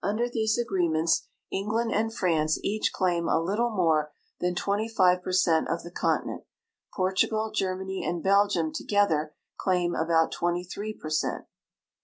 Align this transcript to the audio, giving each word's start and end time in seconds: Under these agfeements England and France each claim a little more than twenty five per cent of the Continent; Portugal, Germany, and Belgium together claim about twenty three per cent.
Under 0.00 0.28
these 0.28 0.60
agfeements 0.60 1.22
England 1.50 1.92
and 1.92 2.14
France 2.14 2.56
each 2.62 2.92
claim 2.92 3.26
a 3.26 3.40
little 3.42 3.70
more 3.70 4.12
than 4.38 4.54
twenty 4.54 4.88
five 4.88 5.24
per 5.24 5.32
cent 5.32 5.66
of 5.68 5.82
the 5.82 5.90
Continent; 5.90 6.44
Portugal, 6.94 7.50
Germany, 7.50 8.04
and 8.04 8.22
Belgium 8.22 8.72
together 8.72 9.34
claim 9.58 9.92
about 9.96 10.30
twenty 10.30 10.62
three 10.62 10.94
per 10.94 11.10
cent. 11.10 11.46